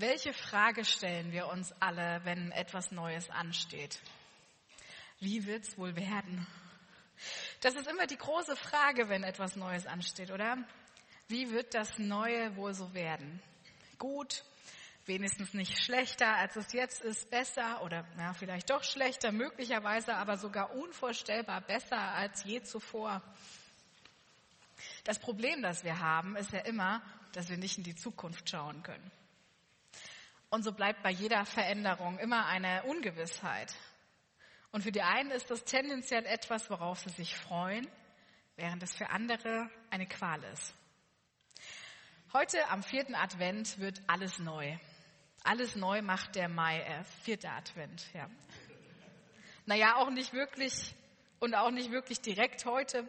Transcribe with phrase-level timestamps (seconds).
[0.00, 4.00] Welche Frage stellen wir uns alle, wenn etwas Neues ansteht?
[5.18, 6.46] Wie wird's wohl werden?
[7.60, 10.56] Das ist immer die große Frage, wenn etwas Neues ansteht, oder?
[11.28, 13.42] Wie wird das Neue wohl so werden?
[13.98, 14.42] Gut,
[15.04, 20.38] wenigstens nicht schlechter, als es jetzt ist, besser oder ja, vielleicht doch schlechter, möglicherweise aber
[20.38, 23.20] sogar unvorstellbar besser als je zuvor.
[25.04, 28.82] Das Problem, das wir haben, ist ja immer, dass wir nicht in die Zukunft schauen
[28.82, 29.19] können.
[30.50, 33.72] Und so bleibt bei jeder Veränderung immer eine Ungewissheit.
[34.72, 37.88] Und für die einen ist das tendenziell etwas, worauf sie sich freuen,
[38.56, 40.74] während es für andere eine Qual ist.
[42.32, 44.76] Heute am vierten Advent wird alles neu.
[45.42, 48.28] Alles neu macht der Mai, äh, vierter Advent, ja.
[49.66, 50.94] Naja, auch nicht wirklich
[51.38, 53.08] und auch nicht wirklich direkt heute,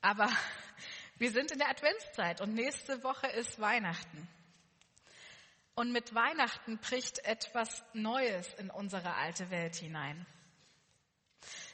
[0.00, 0.28] aber
[1.18, 4.28] wir sind in der Adventszeit und nächste Woche ist Weihnachten.
[5.74, 10.24] Und mit Weihnachten bricht etwas Neues in unsere alte Welt hinein.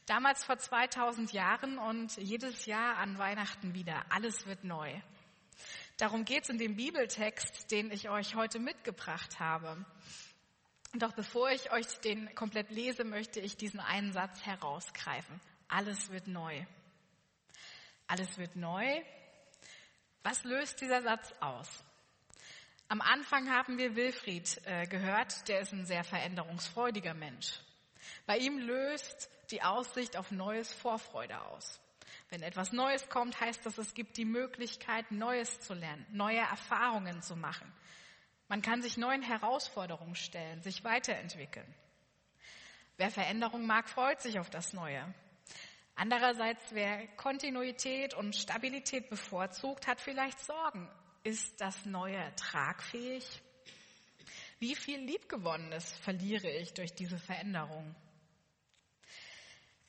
[0.07, 4.05] Damals vor 2000 Jahren und jedes Jahr an Weihnachten wieder.
[4.09, 5.01] Alles wird neu.
[5.99, 9.85] Darum geht es in dem Bibeltext, den ich euch heute mitgebracht habe.
[10.95, 15.41] Doch bevor ich euch den komplett lese, möchte ich diesen einen Satz herausgreifen.
[15.69, 16.65] Alles wird neu.
[18.07, 19.03] Alles wird neu.
[20.23, 21.85] Was löst dieser Satz aus?
[22.91, 27.61] Am Anfang haben wir Wilfried äh, gehört, der ist ein sehr veränderungsfreudiger Mensch.
[28.27, 31.81] Bei ihm löst die Aussicht auf Neues Vorfreude aus.
[32.31, 37.23] Wenn etwas Neues kommt, heißt das, es gibt die Möglichkeit, Neues zu lernen, neue Erfahrungen
[37.23, 37.73] zu machen.
[38.49, 41.73] Man kann sich neuen Herausforderungen stellen, sich weiterentwickeln.
[42.97, 45.15] Wer Veränderung mag, freut sich auf das Neue.
[45.95, 50.91] Andererseits, wer Kontinuität und Stabilität bevorzugt, hat vielleicht Sorgen
[51.23, 53.43] ist das Neue tragfähig?
[54.59, 57.95] Wie viel Liebgewonnenes verliere ich durch diese Veränderung?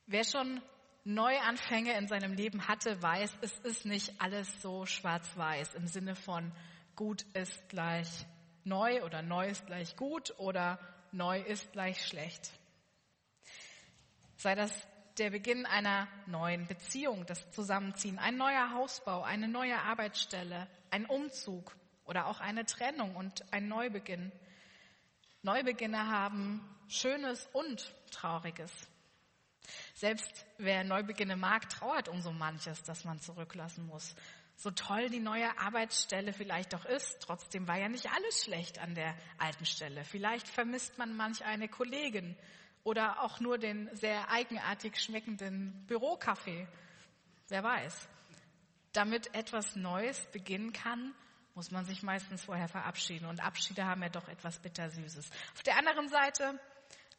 [0.07, 0.61] Wer schon
[1.03, 6.51] Neuanfänge in seinem Leben hatte, weiß, es ist nicht alles so schwarz-weiß im Sinne von
[6.95, 8.25] gut ist gleich
[8.63, 10.79] neu oder neu ist gleich gut oder
[11.11, 12.51] neu ist gleich schlecht.
[14.37, 20.67] Sei das der Beginn einer neuen Beziehung, das Zusammenziehen, ein neuer Hausbau, eine neue Arbeitsstelle,
[20.89, 24.31] ein Umzug oder auch eine Trennung und ein Neubeginn.
[25.43, 28.71] Neubeginne haben Schönes und Trauriges.
[29.93, 34.15] Selbst wer Neubeginne mag, trauert um so manches, das man zurücklassen muss.
[34.55, 38.93] So toll die neue Arbeitsstelle vielleicht auch ist, trotzdem war ja nicht alles schlecht an
[38.93, 40.03] der alten Stelle.
[40.03, 42.35] Vielleicht vermisst man manch eine Kollegin
[42.83, 46.67] oder auch nur den sehr eigenartig schmeckenden Bürokaffee.
[47.47, 48.07] Wer weiß.
[48.93, 51.13] Damit etwas Neues beginnen kann,
[51.53, 53.25] muss man sich meistens vorher verabschieden.
[53.27, 55.29] Und Abschiede haben ja doch etwas Bittersüßes.
[55.53, 56.59] Auf der anderen Seite,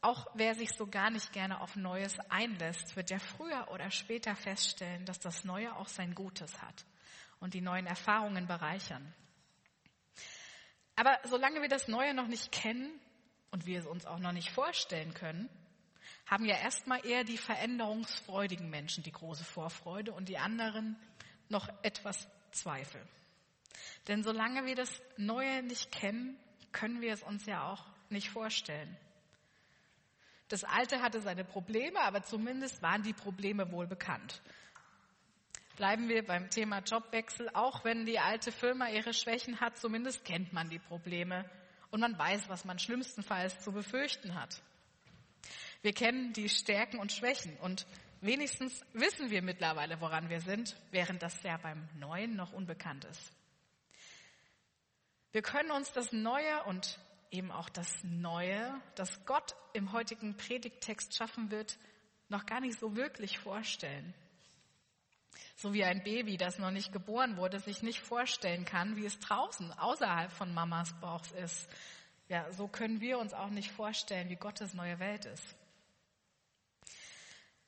[0.01, 4.35] auch wer sich so gar nicht gerne auf Neues einlässt, wird ja früher oder später
[4.35, 6.85] feststellen, dass das Neue auch sein Gutes hat
[7.41, 9.15] und die neuen Erfahrungen bereichern.
[10.97, 13.01] Aber solange wir das Neue noch nicht kennen,
[13.53, 15.49] und wir es uns auch noch nicht vorstellen können,
[16.27, 20.97] haben ja erstmal eher die veränderungsfreudigen Menschen die große Vorfreude und die anderen
[21.49, 23.01] noch etwas Zweifel.
[24.09, 26.37] Denn solange wir das Neue nicht kennen,
[26.73, 28.97] können wir es uns ja auch nicht vorstellen.
[30.49, 34.43] Das Alte hatte seine Probleme, aber zumindest waren die Probleme wohl bekannt.
[35.77, 37.49] Bleiben wir beim Thema Jobwechsel.
[37.55, 41.49] Auch wenn die alte Firma ihre Schwächen hat, zumindest kennt man die Probleme
[41.93, 44.61] und man weiß, was man schlimmstenfalls zu befürchten hat.
[45.83, 47.87] Wir kennen die Stärken und Schwächen und
[48.23, 53.33] wenigstens wissen wir mittlerweile, woran wir sind, während das ja beim Neuen noch unbekannt ist.
[55.33, 56.99] Wir können uns das Neue und
[57.31, 61.79] eben auch das Neue, das Gott im heutigen Predigttext schaffen wird,
[62.29, 64.15] noch gar nicht so wirklich vorstellen.
[65.57, 69.19] So wie ein Baby, das noch nicht geboren wurde, sich nicht vorstellen kann, wie es
[69.21, 71.69] draußen außerhalb von Mamas Bauch ist.
[72.29, 75.55] Ja, so können wir uns auch nicht vorstellen, wie Gottes neue Welt ist.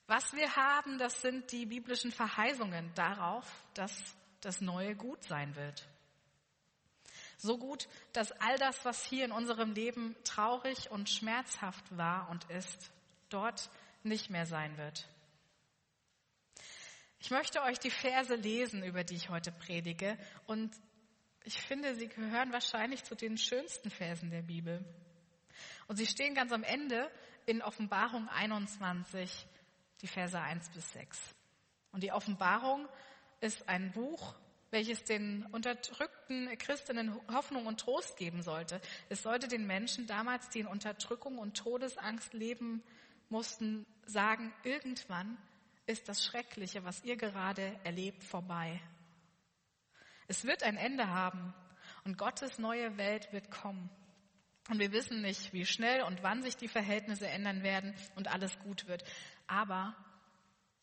[0.06, 3.92] Was wir haben, das sind die biblischen Verheißungen darauf, dass
[4.40, 5.86] das Neue gut sein wird.
[7.36, 12.44] So gut, dass all das, was hier in unserem Leben traurig und schmerzhaft war und
[12.50, 12.90] ist,
[13.28, 13.70] dort
[14.02, 15.08] nicht mehr sein wird.
[17.24, 20.18] Ich möchte euch die Verse lesen, über die ich heute predige.
[20.44, 20.76] Und
[21.44, 24.84] ich finde, sie gehören wahrscheinlich zu den schönsten Versen der Bibel.
[25.88, 27.10] Und sie stehen ganz am Ende
[27.46, 29.46] in Offenbarung 21,
[30.02, 31.18] die Verse 1 bis 6.
[31.92, 32.86] Und die Offenbarung
[33.40, 34.34] ist ein Buch
[34.70, 38.80] welches den unterdrückten Christinnen Hoffnung und Trost geben sollte.
[39.08, 42.82] Es sollte den Menschen damals, die in Unterdrückung und Todesangst leben
[43.28, 45.38] mussten, sagen, irgendwann
[45.86, 48.80] ist das Schreckliche, was ihr gerade erlebt, vorbei.
[50.26, 51.54] Es wird ein Ende haben
[52.04, 53.90] und Gottes neue Welt wird kommen.
[54.70, 58.58] Und wir wissen nicht, wie schnell und wann sich die Verhältnisse ändern werden und alles
[58.60, 59.04] gut wird.
[59.46, 59.94] Aber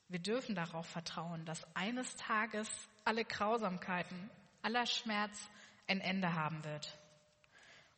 [0.08, 2.70] wir dürfen darauf vertrauen, dass eines Tages
[3.06, 4.30] alle Grausamkeiten,
[4.62, 5.50] aller Schmerz
[5.88, 6.96] ein Ende haben wird.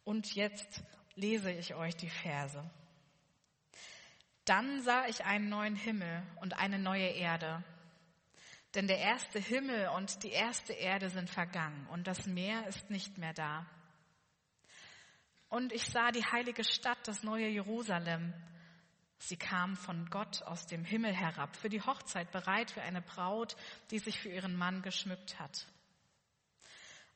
[0.06, 0.82] Und jetzt
[1.16, 2.64] lese ich euch die Verse.
[4.45, 7.63] Dann sah ich einen neuen Himmel und eine neue Erde.
[8.75, 13.18] Denn der erste Himmel und die erste Erde sind vergangen und das Meer ist nicht
[13.18, 13.66] mehr da.
[15.48, 18.34] Und ich sah die heilige Stadt, das neue Jerusalem.
[19.19, 23.56] Sie kam von Gott aus dem Himmel herab, für die Hochzeit bereit für eine Braut,
[23.92, 25.68] die sich für ihren Mann geschmückt hat.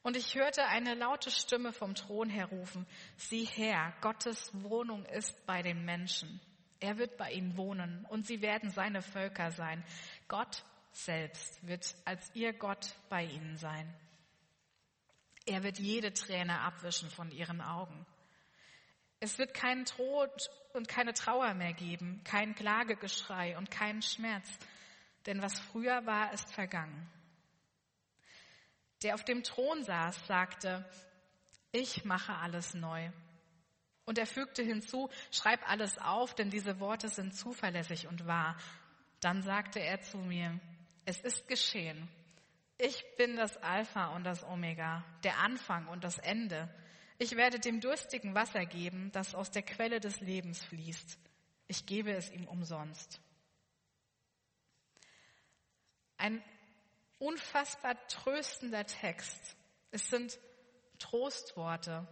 [0.03, 2.85] Und ich hörte eine laute Stimme vom Thron her rufen,
[3.17, 6.39] sieh her, Gottes Wohnung ist bei den Menschen.
[6.79, 9.83] Er wird bei ihnen wohnen und sie werden seine Völker sein.
[10.27, 13.91] Gott selbst wird als ihr Gott bei ihnen sein.
[15.45, 18.05] Er wird jede Träne abwischen von ihren Augen.
[19.19, 24.47] Es wird keinen Tod und keine Trauer mehr geben, kein Klagegeschrei und keinen Schmerz,
[25.25, 27.09] denn was früher war, ist vergangen.
[29.03, 30.85] Der auf dem Thron saß, sagte,
[31.71, 33.09] ich mache alles neu.
[34.07, 38.55] Und er fügte hinzu, schreib alles auf, denn diese Worte sind zuverlässig und wahr.
[39.19, 40.57] Dann sagte er zu mir,
[41.03, 42.07] es ist geschehen.
[42.77, 46.73] Ich bin das Alpha und das Omega, der Anfang und das Ende.
[47.17, 51.19] Ich werde dem Durstigen Wasser geben, das aus der Quelle des Lebens fließt.
[51.67, 53.19] Ich gebe es ihm umsonst.
[56.17, 56.41] Ein
[57.19, 59.57] unfassbar tröstender Text.
[59.91, 60.39] Es sind
[60.97, 62.07] Trostworte,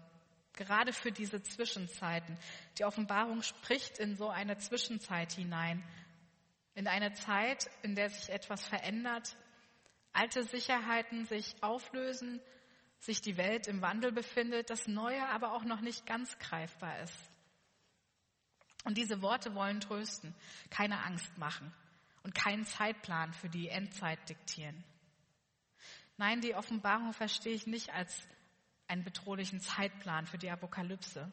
[0.56, 2.38] gerade für diese Zwischenzeiten.
[2.78, 5.84] Die Offenbarung spricht in so eine Zwischenzeit hinein,
[6.74, 9.36] in eine Zeit, in der sich etwas verändert,
[10.14, 12.42] alte Sicherheiten sich auflösen,
[13.00, 17.32] sich die Welt im Wandel befindet, das Neue aber auch noch nicht ganz greifbar ist.
[18.84, 20.36] Und diese Worte wollen trösten,
[20.70, 21.74] keine Angst machen
[22.24, 24.84] und keinen Zeitplan für die Endzeit diktieren.
[26.18, 28.28] Nein, die Offenbarung verstehe ich nicht als
[28.88, 31.32] einen bedrohlichen Zeitplan für die Apokalypse.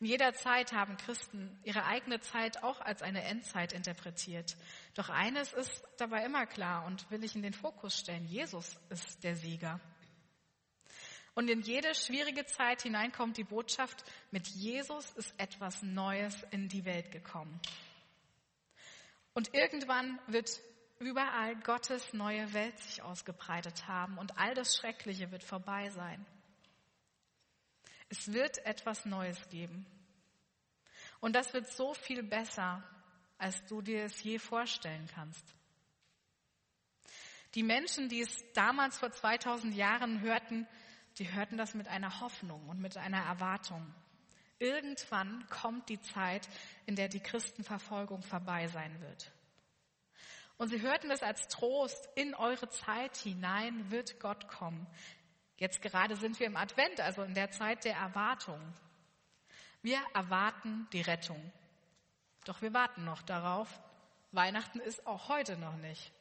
[0.00, 4.56] In jeder Zeit haben Christen ihre eigene Zeit auch als eine Endzeit interpretiert.
[4.94, 8.26] Doch eines ist dabei immer klar und will ich in den Fokus stellen.
[8.26, 9.80] Jesus ist der Sieger.
[11.34, 16.68] Und in jede schwierige Zeit hinein kommt die Botschaft, mit Jesus ist etwas Neues in
[16.68, 17.60] die Welt gekommen.
[19.32, 20.60] Und irgendwann wird
[20.98, 26.26] überall Gottes neue Welt sich ausgebreitet haben und all das Schreckliche wird vorbei sein.
[28.10, 29.86] Es wird etwas Neues geben.
[31.20, 32.82] Und das wird so viel besser,
[33.38, 35.44] als du dir es je vorstellen kannst.
[37.54, 40.66] Die Menschen, die es damals vor 2000 Jahren hörten,
[41.18, 43.94] die hörten das mit einer Hoffnung und mit einer Erwartung.
[44.58, 46.48] Irgendwann kommt die Zeit,
[46.86, 49.32] in der die Christenverfolgung vorbei sein wird.
[50.58, 54.86] Und sie hörten das als Trost, in eure Zeit hinein wird Gott kommen.
[55.60, 58.58] Jetzt gerade sind wir im Advent, also in der Zeit der Erwartung.
[59.82, 61.52] Wir erwarten die Rettung.
[62.46, 63.68] Doch wir warten noch darauf.
[64.32, 66.12] Weihnachten ist auch heute noch nicht.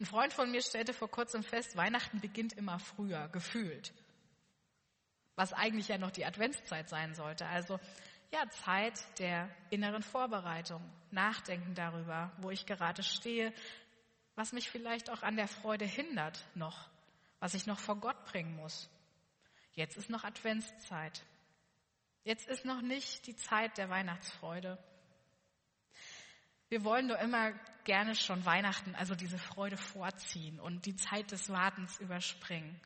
[0.00, 3.92] Ein Freund von mir stellte vor kurzem fest, Weihnachten beginnt immer früher, gefühlt.
[5.36, 7.44] Was eigentlich ja noch die Adventszeit sein sollte.
[7.46, 7.78] Also
[8.32, 13.52] ja, Zeit der inneren Vorbereitung, Nachdenken darüber, wo ich gerade stehe,
[14.34, 16.88] was mich vielleicht auch an der Freude hindert noch
[17.42, 18.88] was ich noch vor Gott bringen muss.
[19.72, 21.24] Jetzt ist noch Adventszeit.
[22.22, 24.78] Jetzt ist noch nicht die Zeit der Weihnachtsfreude.
[26.68, 27.50] Wir wollen doch immer
[27.82, 32.80] gerne schon Weihnachten, also diese Freude vorziehen und die Zeit des Wartens überspringen.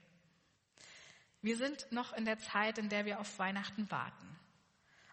[1.43, 4.39] Wir sind noch in der Zeit, in der wir auf Weihnachten warten.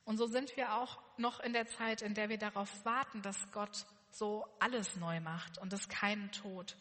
[0.05, 3.51] Und so sind wir auch noch in der Zeit, in der wir darauf warten, dass
[3.51, 6.77] Gott so alles neu macht und es keinen Tod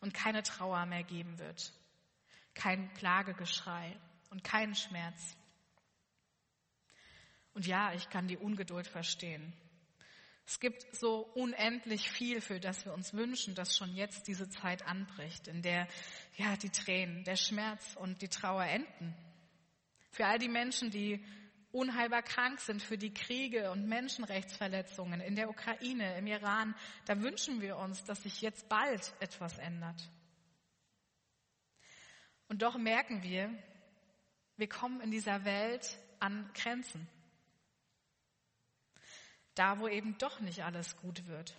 [0.00, 1.74] und keine Trauer mehr geben wird
[2.56, 3.96] kein Klagegeschrei
[4.30, 5.36] und kein Schmerz.
[7.54, 9.52] Und ja, ich kann die Ungeduld verstehen.
[10.46, 14.86] Es gibt so unendlich viel, für das wir uns wünschen, dass schon jetzt diese Zeit
[14.86, 15.88] anbricht, in der
[16.36, 19.14] ja die Tränen, der Schmerz und die Trauer enden.
[20.10, 21.24] Für all die Menschen, die
[21.72, 26.74] unheilbar krank sind, für die Kriege und Menschenrechtsverletzungen in der Ukraine, im Iran,
[27.06, 30.00] da wünschen wir uns, dass sich jetzt bald etwas ändert.
[32.48, 33.50] Und doch merken wir,
[34.56, 37.08] wir kommen in dieser Welt an Grenzen.
[39.54, 41.56] Da, wo eben doch nicht alles gut wird.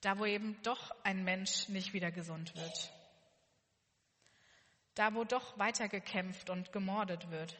[0.00, 2.92] Da, wo eben doch ein Mensch nicht wieder gesund wird.
[4.94, 7.56] Da, wo doch weitergekämpft und gemordet wird.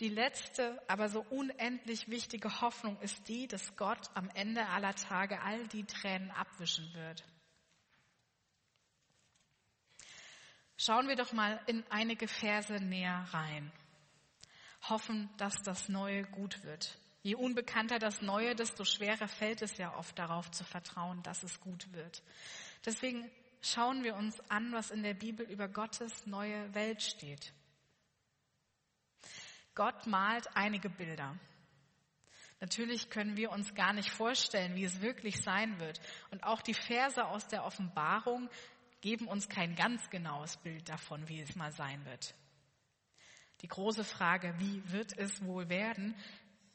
[0.00, 5.40] Die letzte, aber so unendlich wichtige Hoffnung ist die, dass Gott am Ende aller Tage
[5.42, 7.22] all die Tränen abwischen wird.
[10.82, 13.70] Schauen wir doch mal in einige Verse näher rein.
[14.88, 16.96] Hoffen, dass das Neue gut wird.
[17.22, 21.60] Je unbekannter das Neue, desto schwerer fällt es ja oft darauf zu vertrauen, dass es
[21.60, 22.22] gut wird.
[22.86, 27.52] Deswegen schauen wir uns an, was in der Bibel über Gottes neue Welt steht.
[29.74, 31.36] Gott malt einige Bilder.
[32.58, 36.00] Natürlich können wir uns gar nicht vorstellen, wie es wirklich sein wird.
[36.30, 38.48] Und auch die Verse aus der Offenbarung
[39.00, 42.34] geben uns kein ganz genaues Bild davon, wie es mal sein wird.
[43.62, 46.14] Die große Frage, wie wird es wohl werden,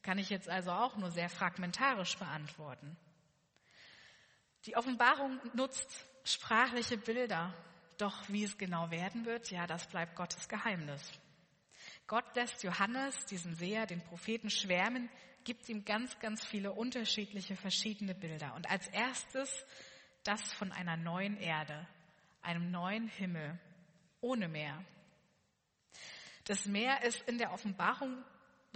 [0.02, 2.96] kann ich jetzt also auch nur sehr fragmentarisch beantworten.
[4.66, 7.54] Die Offenbarung nutzt sprachliche Bilder,
[7.98, 11.12] doch wie es genau werden wird, ja, das bleibt Gottes Geheimnis.
[12.08, 15.10] Gott lässt Johannes, diesen Seher, den Propheten schwärmen,
[15.44, 18.54] gibt ihm ganz, ganz viele unterschiedliche, verschiedene Bilder.
[18.56, 19.66] Und als erstes
[20.24, 21.88] das von einer neuen Erde,
[22.46, 23.60] einem neuen Himmel,
[24.22, 24.84] ohne Meer.
[26.46, 28.24] Das Meer ist in der Offenbarung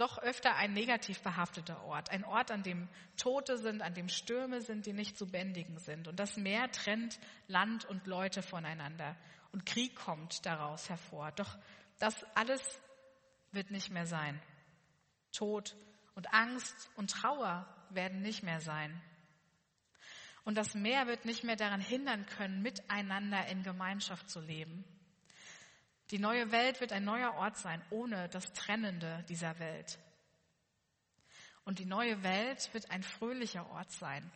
[0.00, 4.62] doch öfter ein negativ behafteter Ort, ein Ort, an dem Tote sind, an dem Stürme
[4.62, 6.08] sind, die nicht zu bändigen sind.
[6.08, 9.14] Und das Meer trennt Land und Leute voneinander.
[9.52, 11.32] Und Krieg kommt daraus hervor.
[11.32, 11.58] Doch
[11.98, 12.80] das alles
[13.52, 14.40] wird nicht mehr sein.
[15.32, 15.76] Tod
[16.14, 19.02] und Angst und Trauer werden nicht mehr sein.
[20.44, 24.84] Und das Meer wird nicht mehr daran hindern können, miteinander in Gemeinschaft zu leben.
[26.10, 29.98] Die neue Welt wird ein neuer Ort sein, ohne das Trennende dieser Welt.
[31.64, 34.30] Und die neue Welt wird ein fröhlicher Ort sein,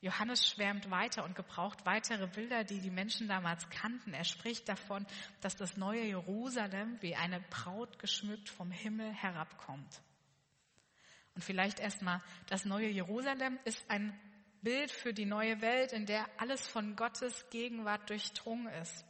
[0.00, 4.14] Johannes schwärmt weiter und gebraucht weitere Bilder, die die Menschen damals kannten.
[4.14, 5.04] Er spricht davon,
[5.40, 10.00] dass das neue Jerusalem wie eine Braut geschmückt vom Himmel herabkommt.
[11.34, 14.16] Und vielleicht erstmal, das neue Jerusalem ist ein
[14.62, 19.04] Bild für die neue Welt, in der alles von Gottes Gegenwart durchdrungen ist.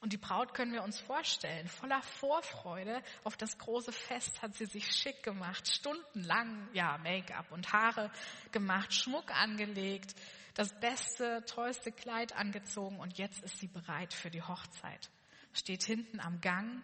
[0.00, 1.68] Und die Braut können wir uns vorstellen.
[1.68, 7.72] Voller Vorfreude auf das große Fest hat sie sich schick gemacht, stundenlang, ja, Make-up und
[7.72, 8.10] Haare
[8.50, 10.14] gemacht, Schmuck angelegt,
[10.54, 15.08] das beste, tollste Kleid angezogen und jetzt ist sie bereit für die Hochzeit.
[15.52, 16.82] Steht hinten am Gang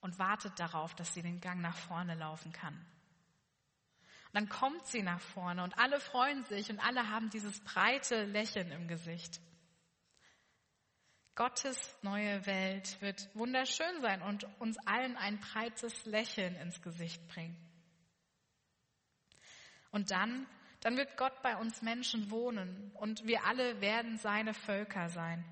[0.00, 2.84] und wartet darauf, dass sie den Gang nach vorne laufen kann.
[4.36, 8.70] Dann kommt sie nach vorne und alle freuen sich und alle haben dieses breite Lächeln
[8.70, 9.40] im Gesicht.
[11.34, 17.56] Gottes neue Welt wird wunderschön sein und uns allen ein breites Lächeln ins Gesicht bringen.
[19.90, 20.46] Und dann,
[20.80, 25.46] dann wird Gott bei uns Menschen wohnen und wir alle werden seine Völker sein.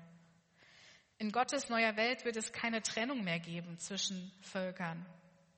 [1.17, 5.07] In Gottes neuer Welt wird es keine Trennung mehr geben zwischen Völkern,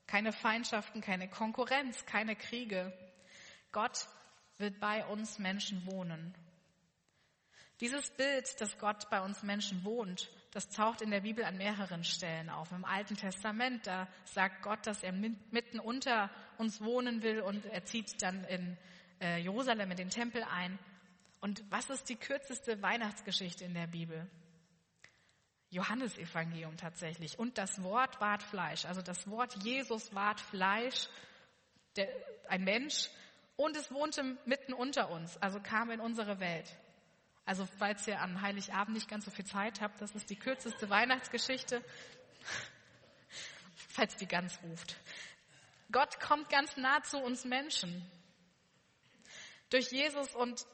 [0.05, 2.97] keine Feindschaften, keine Konkurrenz, keine Kriege.
[3.71, 4.07] Gott
[4.57, 6.33] wird bei uns Menschen wohnen
[7.79, 12.03] dieses Bild, dass Gott bei uns Menschen wohnt, das taucht in der Bibel an mehreren
[12.03, 12.71] Stellen auf.
[12.71, 17.85] Im Alten Testament, da sagt Gott, dass er mitten unter uns wohnen will und er
[17.85, 18.77] zieht dann in
[19.21, 20.79] äh, Jerusalem in den Tempel ein.
[21.39, 24.27] Und was ist die kürzeste Weihnachtsgeschichte in der Bibel?
[25.69, 27.37] Johannesevangelium tatsächlich.
[27.37, 28.85] Und das Wort ward Fleisch.
[28.85, 31.09] Also das Wort Jesus ward Fleisch,
[31.95, 32.09] der,
[32.47, 33.09] ein Mensch.
[33.57, 36.77] Und es wohnte mitten unter uns, also kam in unsere Welt.
[37.45, 40.89] Also falls ihr an Heiligabend nicht ganz so viel Zeit habt, das ist die kürzeste
[40.89, 41.83] Weihnachtsgeschichte,
[43.89, 44.95] falls die ganz ruft.
[45.91, 48.05] Gott kommt ganz nah zu uns Menschen.
[49.69, 50.65] Durch Jesus und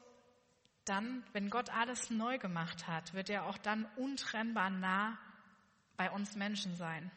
[0.84, 5.18] dann, wenn Gott alles neu gemacht hat, wird er auch dann untrennbar nah
[5.96, 7.10] bei uns Menschen sein.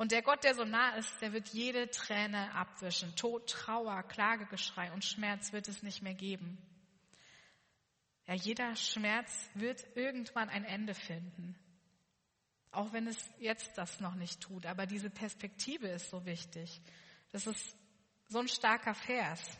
[0.00, 3.14] Und der Gott, der so nah ist, der wird jede Träne abwischen.
[3.16, 6.56] Tod, Trauer, Klagegeschrei und Schmerz wird es nicht mehr geben.
[8.26, 11.54] Ja, jeder Schmerz wird irgendwann ein Ende finden.
[12.70, 14.64] Auch wenn es jetzt das noch nicht tut.
[14.64, 16.80] Aber diese Perspektive ist so wichtig.
[17.30, 17.76] Das ist
[18.26, 19.58] so ein starker Vers.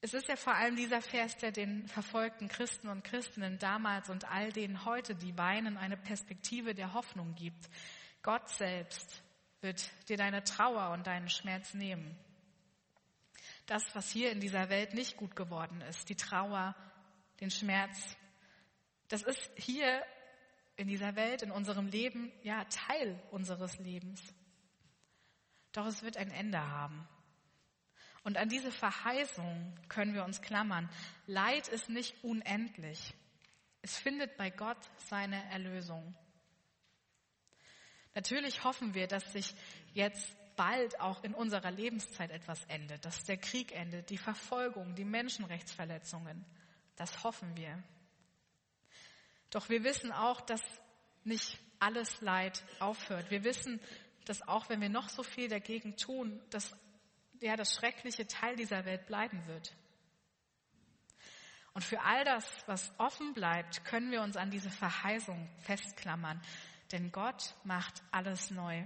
[0.00, 4.24] Es ist ja vor allem dieser Vers, der den verfolgten Christen und Christinnen damals und
[4.24, 7.68] all denen heute, die weinen, eine Perspektive der Hoffnung gibt.
[8.26, 9.22] Gott selbst
[9.62, 12.14] wird dir deine Trauer und deinen Schmerz nehmen
[13.66, 16.74] das, was hier in dieser Welt nicht gut geworden ist, die Trauer,
[17.40, 18.16] den Schmerz,
[19.08, 20.02] Das ist hier
[20.76, 24.20] in dieser Welt, in unserem Leben, ja, Teil unseres Lebens.
[25.70, 27.06] Doch es wird ein Ende haben.
[28.24, 30.90] Und an diese Verheißung können wir uns klammern.
[31.26, 33.14] Leid ist nicht unendlich.
[33.80, 36.16] Es findet bei Gott seine Erlösung.
[38.16, 39.54] Natürlich hoffen wir, dass sich
[39.92, 45.04] jetzt bald auch in unserer Lebenszeit etwas endet, dass der Krieg endet, die Verfolgung, die
[45.04, 46.42] Menschenrechtsverletzungen.
[46.96, 47.78] Das hoffen wir.
[49.50, 50.62] Doch wir wissen auch, dass
[51.24, 53.30] nicht alles Leid aufhört.
[53.30, 53.80] Wir wissen,
[54.24, 56.74] dass auch wenn wir noch so viel dagegen tun, dass
[57.42, 59.74] ja das schreckliche Teil dieser Welt bleiben wird.
[61.74, 66.40] Und für all das, was offen bleibt, können wir uns an diese Verheißung festklammern,
[66.92, 68.84] denn Gott macht alles neu.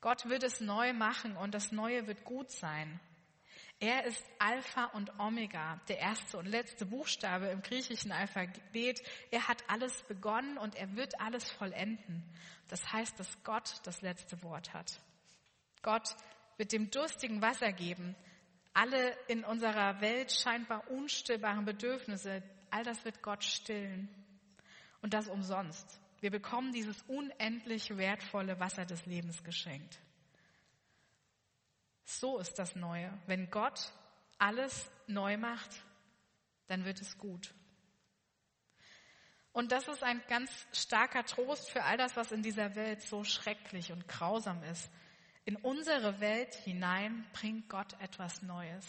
[0.00, 3.00] Gott wird es neu machen und das Neue wird gut sein.
[3.80, 9.00] Er ist Alpha und Omega, der erste und letzte Buchstabe im griechischen Alphabet.
[9.30, 12.24] Er hat alles begonnen und er wird alles vollenden.
[12.68, 15.00] Das heißt, dass Gott das letzte Wort hat.
[15.82, 16.08] Gott
[16.56, 18.16] wird dem durstigen Wasser geben.
[18.74, 24.08] Alle in unserer Welt scheinbar unstillbaren Bedürfnisse, all das wird Gott stillen.
[25.02, 25.97] Und das umsonst.
[26.20, 30.00] Wir bekommen dieses unendlich wertvolle Wasser des Lebens geschenkt.
[32.04, 33.12] So ist das Neue.
[33.26, 33.92] Wenn Gott
[34.38, 35.70] alles neu macht,
[36.66, 37.54] dann wird es gut.
[39.52, 43.24] Und das ist ein ganz starker Trost für all das, was in dieser Welt so
[43.24, 44.90] schrecklich und grausam ist.
[45.44, 48.84] In unsere Welt hinein bringt Gott etwas Neues.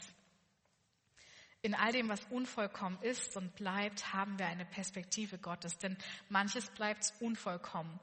[1.62, 5.98] In all dem, was unvollkommen ist und bleibt, haben wir eine Perspektive Gottes, denn
[6.30, 8.00] manches bleibt unvollkommen.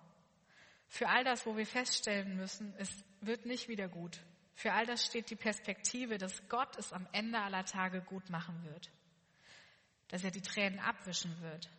[0.88, 4.20] Für all das, wo wir feststellen müssen, es wird nicht wieder gut.
[4.54, 8.62] Für all das steht die Perspektive, dass Gott es am Ende aller Tage gut machen
[8.64, 8.90] wird.
[10.08, 11.70] Dass er die Tränen abwischen wird.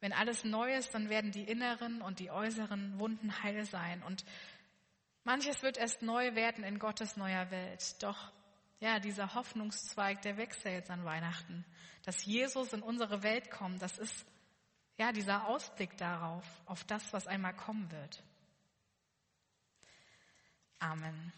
[0.00, 4.02] Wenn alles neu ist, dann werden die inneren und die äußeren Wunden heil sein.
[4.02, 4.24] Und
[5.24, 8.02] manches wird erst neu werden in Gottes neuer Welt.
[8.02, 8.32] Doch
[8.78, 11.64] ja, dieser Hoffnungszweig, der wächst ja jetzt an Weihnachten.
[12.04, 14.26] Dass Jesus in unsere Welt kommt, das ist
[14.98, 18.22] ja dieser Ausblick darauf, auf das, was einmal kommen wird.
[20.78, 21.32] Amen.